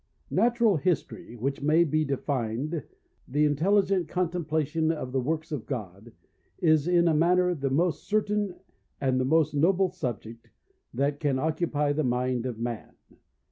* 0.21 0.31
Natural 0.41 0.77
History, 0.77 1.35
which 1.35 1.61
may 1.61 1.83
be 1.83 2.03
defined 2.03 2.81
t'ie 3.31 3.45
intelligent 3.45 4.07
contemplation 4.07 4.91
of 4.91 5.11
the 5.11 5.19
works 5.21 5.51
of 5.51 5.67
God, 5.67 6.11
is 6.57 6.87
in 6.87 7.07
a 7.07 7.13
manner 7.13 7.53
the 7.53 7.69
most 7.69 8.07
certain 8.07 8.55
and 8.99 9.19
the 9.19 9.25
most 9.25 9.53
noble 9.53 9.89
sub 9.91 10.21
ject, 10.23 10.49
that 10.91 11.19
can 11.19 11.37
occupy 11.37 11.93
the 11.93 12.03
mind 12.03 12.47
of 12.47 12.57
man. 12.57 12.95